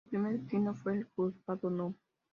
[0.05, 1.93] Su primer destino fue el Juzgado núm.